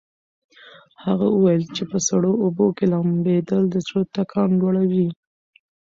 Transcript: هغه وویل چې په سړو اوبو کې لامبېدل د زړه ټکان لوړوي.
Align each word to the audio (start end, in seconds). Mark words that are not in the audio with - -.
هغه 1.03 1.27
وویل 1.35 1.63
چې 1.75 1.83
په 1.91 1.97
سړو 2.07 2.31
اوبو 2.43 2.67
کې 2.77 2.85
لامبېدل 2.91 3.61
د 3.69 3.75
زړه 3.87 4.01
ټکان 4.15 4.49
لوړوي. 4.59 5.07